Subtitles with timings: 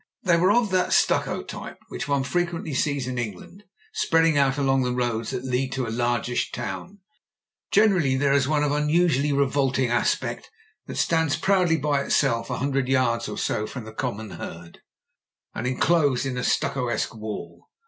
[0.23, 4.81] They were of that stucco type which one frequently sees in England spreading out along
[4.81, 7.01] the roads that lead to a largish town.
[7.69, 10.49] Generally there is one of unusually revolting aspect
[10.87, 14.79] that stands proudly by itself a hun dred yards or so from the common herd
[15.53, 17.69] and enclosed in a stuccoesque wall.